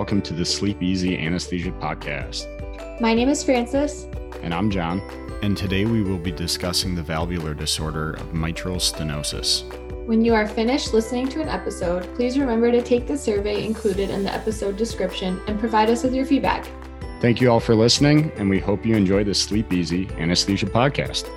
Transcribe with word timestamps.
welcome 0.00 0.22
to 0.22 0.32
the 0.32 0.46
Sleep 0.46 0.82
Easy 0.82 1.18
Anesthesia 1.18 1.72
Podcast. 1.72 2.46
My 3.02 3.12
name 3.12 3.28
is 3.28 3.44
Francis. 3.44 4.06
And 4.40 4.54
I'm 4.54 4.70
John. 4.70 5.02
And 5.42 5.54
today 5.54 5.84
we 5.84 6.02
will 6.02 6.16
be 6.16 6.32
discussing 6.32 6.94
the 6.94 7.02
valvular 7.02 7.52
disorder 7.52 8.14
of 8.14 8.32
mitral 8.32 8.76
stenosis. 8.76 9.70
When 10.06 10.24
you 10.24 10.32
are 10.32 10.48
finished 10.48 10.94
listening 10.94 11.28
to 11.28 11.42
an 11.42 11.50
episode, 11.50 12.08
please 12.14 12.38
remember 12.38 12.72
to 12.72 12.80
take 12.80 13.06
the 13.06 13.18
survey 13.18 13.62
included 13.66 14.08
in 14.08 14.24
the 14.24 14.32
episode 14.32 14.78
description 14.78 15.38
and 15.46 15.60
provide 15.60 15.90
us 15.90 16.02
with 16.02 16.14
your 16.14 16.24
feedback. 16.24 16.66
Thank 17.20 17.42
you 17.42 17.50
all 17.50 17.60
for 17.60 17.74
listening, 17.74 18.32
and 18.36 18.48
we 18.48 18.58
hope 18.58 18.86
you 18.86 18.96
enjoy 18.96 19.24
the 19.24 19.34
Sleep 19.34 19.70
Easy 19.70 20.08
Anesthesia 20.16 20.64
Podcast. 20.64 21.28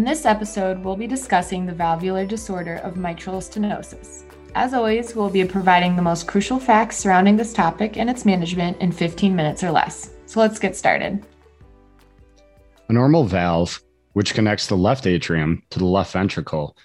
In 0.00 0.06
this 0.06 0.24
episode, 0.24 0.82
we'll 0.82 0.96
be 0.96 1.06
discussing 1.06 1.66
the 1.66 1.74
valvular 1.74 2.24
disorder 2.24 2.76
of 2.76 2.96
mitral 2.96 3.38
stenosis. 3.38 4.24
As 4.54 4.72
always, 4.72 5.14
we'll 5.14 5.28
be 5.28 5.44
providing 5.44 5.94
the 5.94 6.00
most 6.00 6.26
crucial 6.26 6.58
facts 6.58 6.96
surrounding 6.96 7.36
this 7.36 7.52
topic 7.52 7.98
and 7.98 8.08
its 8.08 8.24
management 8.24 8.78
in 8.80 8.92
15 8.92 9.36
minutes 9.36 9.62
or 9.62 9.70
less. 9.70 10.14
So 10.24 10.40
let's 10.40 10.58
get 10.58 10.74
started. 10.74 11.22
A 12.88 12.94
normal 12.94 13.24
valve, 13.24 13.78
which 14.14 14.32
connects 14.32 14.68
the 14.68 14.74
left 14.74 15.06
atrium 15.06 15.64
to 15.68 15.78
the 15.78 15.84
left 15.84 16.14
ventricle, 16.14 16.78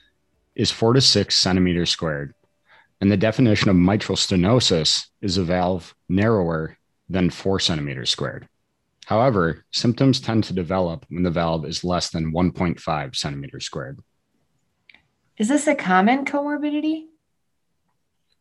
is 0.56 0.70
four 0.70 0.92
to 0.92 1.00
six 1.00 1.38
centimeters 1.38 1.92
squared. 1.92 2.34
And 3.00 3.10
the 3.10 3.16
definition 3.16 3.70
of 3.70 3.78
mitral 3.78 4.18
stenosis 4.18 5.08
is 5.22 5.38
a 5.38 5.44
valve 5.46 5.96
narrower 6.10 6.78
than 7.08 7.30
four 7.30 7.62
centimeters 7.62 8.10
squared. 8.10 8.50
However, 9.06 9.66
symptoms 9.72 10.20
tend 10.20 10.46
to 10.46 10.54
develop 10.54 11.06
when 11.10 11.24
the 11.24 11.32
valve 11.32 11.66
is 11.66 11.84
less 11.84 12.10
than 12.10 12.34
1.5 12.34 13.16
centimeters 13.16 13.66
squared. 13.66 14.00
Is 15.38 15.48
this 15.48 15.68
a 15.68 15.76
common 15.76 16.26
comorbidity? 16.26 17.06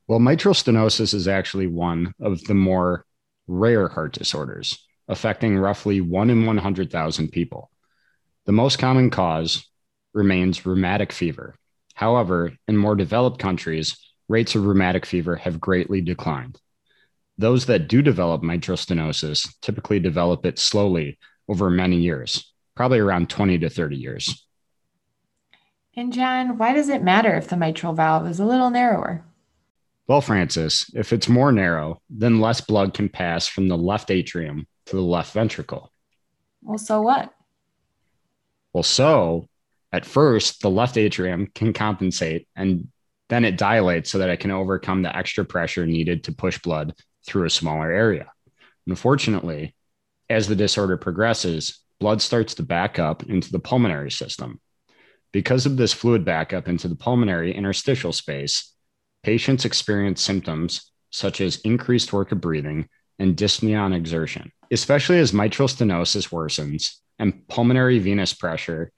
Well, 0.07 0.20
mitral 0.20 0.55
stenosis 0.55 1.12
is 1.12 1.29
actually 1.29 1.67
one 1.67 2.15
of 2.20 2.45
the 2.45 2.55
more 2.55 3.05
rare 3.47 3.89
heart 3.89 4.12
disorders, 4.12 4.79
affecting 5.09 5.59
roughly 5.59 6.01
1 6.01 6.31
in 6.31 6.47
100,000 6.47 7.29
people. 7.29 7.70
The 8.47 8.53
most 8.53 8.79
common 8.79 9.11
cause 9.11 9.69
remains 10.15 10.65
rheumatic 10.65 11.12
fever. 11.12 11.57
However, 11.95 12.53
in 12.69 12.77
more 12.77 12.95
developed 12.95 13.39
countries, 13.39 13.97
rates 14.29 14.55
of 14.55 14.65
rheumatic 14.65 15.05
fever 15.05 15.37
have 15.37 15.61
greatly 15.61 16.01
declined. 16.01 16.59
Those 17.36 17.66
that 17.66 17.88
do 17.88 18.00
develop 18.00 18.42
mitral 18.42 18.77
stenosis 18.77 19.48
typically 19.60 19.98
develop 19.98 20.46
it 20.46 20.58
slowly 20.58 21.18
over 21.48 21.68
many 21.68 21.96
years, 21.96 22.52
probably 22.74 23.00
around 23.00 23.28
20 23.28 23.58
to 23.58 23.68
30 23.68 23.96
years. 23.96 24.46
And 25.96 26.12
John, 26.12 26.58
why 26.58 26.72
does 26.72 26.88
it 26.88 27.02
matter 27.02 27.34
if 27.36 27.48
the 27.48 27.56
mitral 27.56 27.92
valve 27.92 28.27
is 28.27 28.40
a 28.40 28.44
little 28.44 28.70
narrower? 28.70 29.24
Well, 30.06 30.20
Francis, 30.20 30.90
if 30.94 31.12
it's 31.12 31.28
more 31.28 31.50
narrow, 31.50 32.00
then 32.10 32.40
less 32.40 32.60
blood 32.60 32.94
can 32.94 33.08
pass 33.08 33.46
from 33.46 33.68
the 33.68 33.77
left 33.77 34.10
atrium 34.10 34.66
to 34.86 34.96
the 34.96 35.02
left 35.02 35.32
ventricle. 35.32 35.92
Well, 36.62 36.78
so 36.78 37.00
what? 37.00 37.32
Well, 38.72 38.82
so 38.82 39.48
at 39.92 40.05
first, 40.05 40.60
the 40.60 40.70
left 40.70 40.96
atrium 40.96 41.48
can 41.55 41.72
compensate 41.72 42.48
and 42.55 42.88
then 43.28 43.44
it 43.44 43.56
dilates 43.56 44.10
so 44.10 44.18
that 44.18 44.28
it 44.28 44.40
can 44.40 44.50
overcome 44.50 45.02
the 45.02 45.16
extra 45.16 45.44
pressure 45.44 45.86
needed 45.86 46.24
to 46.24 46.32
push 46.32 46.58
blood 46.58 46.94
through 47.27 47.44
a 47.44 47.50
smaller 47.50 47.91
area. 47.91 48.30
Unfortunately, 48.86 49.74
as 50.29 50.48
the 50.48 50.57
disorder 50.57 50.96
progresses, 50.96 51.80
blood 52.01 52.20
starts 52.20 52.55
to 52.55 52.62
back 52.62 52.98
up 52.98 53.24
into 53.24 53.51
the 53.51 53.58
pulmonary 53.58 54.11
system. 54.11 54.61
Because 55.33 55.67
of 55.67 55.77
this 55.77 55.92
fluid 55.92 56.24
backup 56.24 56.68
into 56.68 56.89
the 56.89 56.96
pulmonary 56.96 57.55
interstitial 57.55 58.12
space, 58.12 58.73
patients 59.23 59.64
experience 59.64 60.23
symptoms 60.23 60.92
such 61.11 61.40
as 61.40 61.61
increased 61.61 62.12
work 62.12 62.33
of 62.33 62.40
breathing 62.40 62.89
and 63.18 63.36
dyspnea 63.36 63.80
on 63.80 63.92
exertion, 63.92 64.52
especially 64.70 65.18
as 65.18 65.33
mitral 65.33 65.68
stenosis 65.68 66.29
worsens 66.30 66.96
and 67.18 67.46
pulmonary 67.48 67.98
venous 67.98 68.33
pressure 68.33 68.91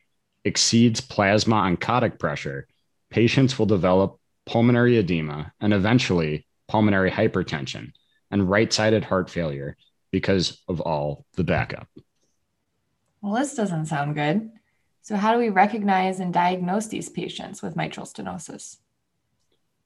exceeds 0.44 1.00
plasma 1.00 1.56
oncotic 1.56 2.18
pressure, 2.18 2.66
patients 3.10 3.58
will 3.58 3.66
develop 3.66 4.18
pulmonary 4.46 4.96
edema 4.96 5.52
and 5.60 5.74
eventually 5.74 6.46
pulmonary 6.68 7.10
hypertension, 7.10 7.92
and 8.30 8.48
right 8.48 8.72
sided 8.72 9.04
heart 9.04 9.30
failure 9.30 9.76
because 10.10 10.62
of 10.68 10.80
all 10.80 11.24
the 11.34 11.44
backup. 11.44 11.88
Well, 13.20 13.34
this 13.34 13.54
doesn't 13.54 13.86
sound 13.86 14.14
good. 14.14 14.50
So, 15.02 15.16
how 15.16 15.32
do 15.32 15.38
we 15.38 15.48
recognize 15.48 16.20
and 16.20 16.32
diagnose 16.32 16.88
these 16.88 17.08
patients 17.08 17.62
with 17.62 17.76
mitral 17.76 18.06
stenosis? 18.06 18.78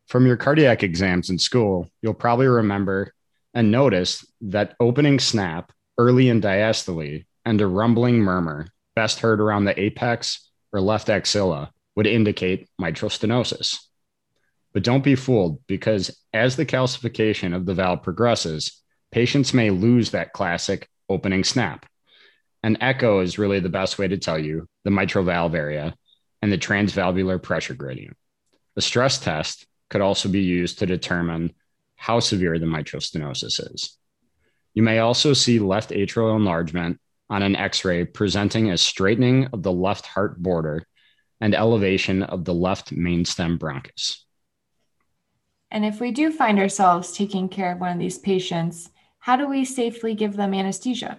From 0.06 0.26
your 0.26 0.36
cardiac 0.36 0.82
exams 0.82 1.30
in 1.30 1.38
school, 1.38 1.90
you'll 2.02 2.14
probably 2.14 2.48
remember 2.48 3.12
and 3.54 3.70
notice 3.70 4.24
that 4.40 4.74
opening 4.80 5.18
snap 5.18 5.72
early 5.98 6.28
in 6.28 6.40
diastole 6.40 7.24
and 7.44 7.60
a 7.60 7.66
rumbling 7.66 8.18
murmur, 8.18 8.68
best 8.94 9.20
heard 9.20 9.40
around 9.40 9.64
the 9.64 9.78
apex 9.78 10.50
or 10.72 10.80
left 10.80 11.08
axilla, 11.08 11.70
would 11.96 12.06
indicate 12.06 12.68
mitral 12.78 13.10
stenosis. 13.10 13.78
But 14.72 14.84
don't 14.84 15.04
be 15.04 15.16
fooled 15.16 15.60
because 15.66 16.16
as 16.32 16.56
the 16.56 16.66
calcification 16.66 17.54
of 17.54 17.66
the 17.66 17.74
valve 17.74 18.02
progresses, 18.02 18.82
patients 19.10 19.52
may 19.52 19.70
lose 19.70 20.10
that 20.10 20.32
classic 20.32 20.88
opening 21.08 21.44
snap. 21.44 21.86
An 22.62 22.78
echo 22.80 23.20
is 23.20 23.38
really 23.38 23.60
the 23.60 23.68
best 23.68 23.98
way 23.98 24.06
to 24.06 24.18
tell 24.18 24.38
you 24.38 24.68
the 24.84 24.90
mitral 24.90 25.24
valve 25.24 25.54
area 25.54 25.94
and 26.42 26.52
the 26.52 26.58
transvalvular 26.58 27.42
pressure 27.42 27.74
gradient. 27.74 28.16
A 28.76 28.80
stress 28.80 29.18
test 29.18 29.66
could 29.88 30.00
also 30.00 30.28
be 30.28 30.40
used 30.40 30.78
to 30.78 30.86
determine 30.86 31.52
how 31.96 32.20
severe 32.20 32.58
the 32.58 32.66
mitral 32.66 33.00
stenosis 33.00 33.74
is. 33.74 33.96
You 34.72 34.82
may 34.82 35.00
also 35.00 35.32
see 35.32 35.58
left 35.58 35.90
atrial 35.90 36.36
enlargement 36.36 37.00
on 37.28 37.42
an 37.42 37.56
x 37.56 37.84
ray 37.84 38.04
presenting 38.04 38.70
as 38.70 38.80
straightening 38.80 39.48
of 39.52 39.62
the 39.62 39.72
left 39.72 40.06
heart 40.06 40.40
border 40.40 40.86
and 41.40 41.54
elevation 41.54 42.22
of 42.22 42.44
the 42.44 42.54
left 42.54 42.94
mainstem 42.94 43.58
bronchus. 43.58 44.24
And 45.70 45.84
if 45.84 46.00
we 46.00 46.10
do 46.10 46.32
find 46.32 46.58
ourselves 46.58 47.12
taking 47.12 47.48
care 47.48 47.72
of 47.72 47.80
one 47.80 47.92
of 47.92 47.98
these 47.98 48.18
patients, 48.18 48.90
how 49.20 49.36
do 49.36 49.48
we 49.48 49.64
safely 49.64 50.14
give 50.14 50.36
them 50.36 50.54
anesthesia? 50.54 51.18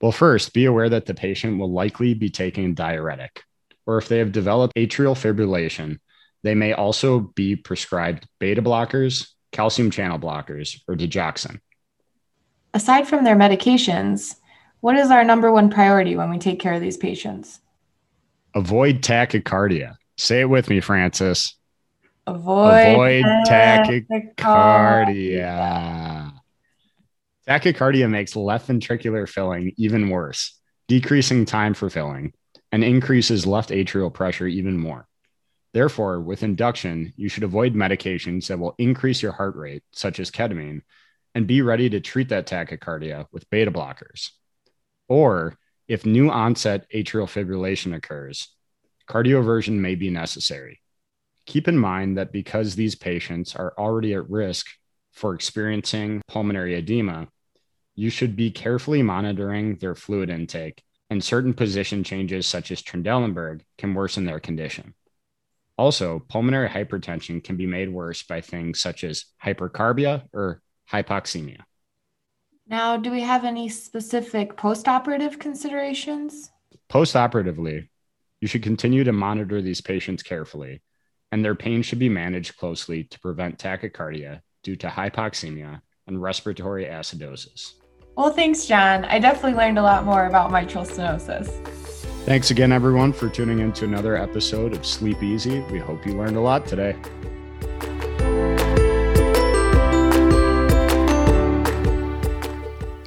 Well, 0.00 0.12
first, 0.12 0.54
be 0.54 0.64
aware 0.64 0.88
that 0.88 1.06
the 1.06 1.14
patient 1.14 1.58
will 1.58 1.72
likely 1.72 2.14
be 2.14 2.30
taking 2.30 2.70
a 2.70 2.74
diuretic, 2.74 3.42
or 3.86 3.98
if 3.98 4.08
they 4.08 4.18
have 4.18 4.32
developed 4.32 4.74
atrial 4.76 5.14
fibrillation, 5.14 5.98
they 6.42 6.54
may 6.54 6.72
also 6.72 7.20
be 7.20 7.56
prescribed 7.56 8.26
beta 8.38 8.62
blockers, 8.62 9.28
calcium 9.52 9.90
channel 9.90 10.18
blockers, 10.18 10.80
or 10.88 10.94
digoxin. 10.94 11.60
Aside 12.72 13.08
from 13.08 13.24
their 13.24 13.36
medications, 13.36 14.36
what 14.80 14.96
is 14.96 15.10
our 15.10 15.24
number 15.24 15.52
one 15.52 15.68
priority 15.68 16.16
when 16.16 16.30
we 16.30 16.38
take 16.38 16.60
care 16.60 16.72
of 16.72 16.80
these 16.80 16.96
patients? 16.96 17.60
Avoid 18.54 19.02
tachycardia. 19.02 19.96
Say 20.16 20.40
it 20.40 20.48
with 20.48 20.70
me, 20.70 20.80
Francis. 20.80 21.56
Avoid, 22.30 22.92
Avoid 22.92 23.24
tachycardia. 23.48 24.06
tachycardia. 24.38 26.32
Tachycardia 27.48 28.08
makes 28.08 28.36
left 28.36 28.68
ventricular 28.68 29.28
filling 29.28 29.72
even 29.76 30.08
worse, 30.10 30.60
decreasing 30.86 31.44
time 31.44 31.74
for 31.74 31.90
filling, 31.90 32.32
and 32.70 32.84
increases 32.84 33.48
left 33.48 33.70
atrial 33.70 34.14
pressure 34.14 34.46
even 34.46 34.76
more. 34.76 35.08
Therefore, 35.72 36.20
with 36.20 36.44
induction, 36.44 37.12
you 37.16 37.28
should 37.28 37.42
avoid 37.42 37.74
medications 37.74 38.46
that 38.46 38.60
will 38.60 38.76
increase 38.78 39.22
your 39.22 39.32
heart 39.32 39.56
rate, 39.56 39.82
such 39.92 40.20
as 40.20 40.30
ketamine, 40.30 40.82
and 41.34 41.48
be 41.48 41.62
ready 41.62 41.90
to 41.90 41.98
treat 41.98 42.28
that 42.28 42.46
tachycardia 42.46 43.26
with 43.32 43.50
beta 43.50 43.72
blockers. 43.72 44.30
Or, 45.08 45.58
if 45.88 46.06
new 46.06 46.30
onset 46.30 46.86
atrial 46.94 47.26
fibrillation 47.26 47.92
occurs, 47.92 48.54
cardioversion 49.08 49.80
may 49.80 49.96
be 49.96 50.10
necessary 50.10 50.80
keep 51.46 51.68
in 51.68 51.78
mind 51.78 52.18
that 52.18 52.32
because 52.32 52.74
these 52.74 52.94
patients 52.94 53.56
are 53.56 53.74
already 53.78 54.14
at 54.14 54.28
risk 54.28 54.66
for 55.12 55.34
experiencing 55.34 56.22
pulmonary 56.28 56.74
edema, 56.74 57.28
you 57.94 58.10
should 58.10 58.36
be 58.36 58.50
carefully 58.50 59.02
monitoring 59.02 59.76
their 59.76 59.94
fluid 59.94 60.30
intake, 60.30 60.82
and 61.10 61.22
certain 61.22 61.52
position 61.52 62.04
changes, 62.04 62.46
such 62.46 62.70
as 62.70 62.82
Trendelenburg, 62.82 63.62
can 63.76 63.94
worsen 63.94 64.24
their 64.24 64.40
condition. 64.40 64.94
Also, 65.76 66.20
pulmonary 66.28 66.68
hypertension 66.68 67.42
can 67.42 67.56
be 67.56 67.66
made 67.66 67.92
worse 67.92 68.22
by 68.22 68.40
things 68.40 68.78
such 68.78 69.02
as 69.02 69.24
hypercarbia 69.42 70.22
or 70.32 70.62
hypoxemia. 70.90 71.60
Now, 72.66 72.96
do 72.96 73.10
we 73.10 73.22
have 73.22 73.44
any 73.44 73.68
specific 73.68 74.56
postoperative 74.56 75.40
considerations? 75.40 76.50
Postoperatively, 76.88 77.88
you 78.40 78.46
should 78.46 78.62
continue 78.62 79.04
to 79.04 79.12
monitor 79.12 79.60
these 79.60 79.80
patients 79.80 80.22
carefully 80.22 80.80
and 81.32 81.44
their 81.44 81.54
pain 81.54 81.82
should 81.82 81.98
be 81.98 82.08
managed 82.08 82.56
closely 82.56 83.04
to 83.04 83.20
prevent 83.20 83.58
tachycardia 83.58 84.42
due 84.62 84.76
to 84.76 84.88
hypoxemia 84.88 85.80
and 86.06 86.22
respiratory 86.22 86.86
acidosis. 86.86 87.74
Well, 88.16 88.32
thanks, 88.32 88.66
John. 88.66 89.04
I 89.04 89.18
definitely 89.18 89.54
learned 89.54 89.78
a 89.78 89.82
lot 89.82 90.04
more 90.04 90.26
about 90.26 90.50
mitral 90.50 90.84
stenosis. 90.84 91.48
Thanks 92.26 92.50
again, 92.50 92.72
everyone, 92.72 93.12
for 93.12 93.28
tuning 93.28 93.60
in 93.60 93.72
to 93.74 93.84
another 93.84 94.16
episode 94.16 94.74
of 94.74 94.84
Sleep 94.84 95.22
Easy. 95.22 95.60
We 95.70 95.78
hope 95.78 96.04
you 96.06 96.14
learned 96.14 96.36
a 96.36 96.40
lot 96.40 96.66
today. 96.66 96.96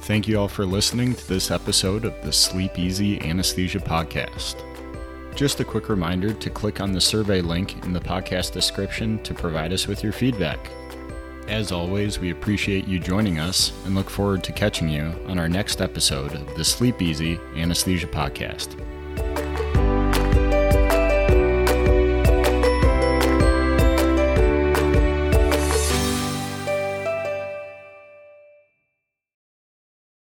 Thank 0.00 0.28
you 0.28 0.38
all 0.38 0.48
for 0.48 0.66
listening 0.66 1.14
to 1.14 1.28
this 1.28 1.50
episode 1.50 2.04
of 2.04 2.14
the 2.24 2.32
Sleep 2.32 2.78
Easy 2.78 3.20
Anesthesia 3.22 3.78
Podcast. 3.78 4.56
Just 5.34 5.58
a 5.58 5.64
quick 5.64 5.88
reminder 5.88 6.32
to 6.32 6.50
click 6.50 6.80
on 6.80 6.92
the 6.92 7.00
survey 7.00 7.40
link 7.40 7.84
in 7.84 7.92
the 7.92 8.00
podcast 8.00 8.52
description 8.52 9.20
to 9.24 9.34
provide 9.34 9.72
us 9.72 9.88
with 9.88 10.02
your 10.02 10.12
feedback. 10.12 10.70
As 11.48 11.72
always, 11.72 12.20
we 12.20 12.30
appreciate 12.30 12.86
you 12.86 13.00
joining 13.00 13.40
us 13.40 13.72
and 13.84 13.94
look 13.94 14.08
forward 14.08 14.44
to 14.44 14.52
catching 14.52 14.88
you 14.88 15.12
on 15.26 15.38
our 15.38 15.48
next 15.48 15.82
episode 15.82 16.34
of 16.34 16.54
the 16.54 16.64
Sleep 16.64 17.02
Easy 17.02 17.38
Anesthesia 17.56 18.06
Podcast. 18.06 18.80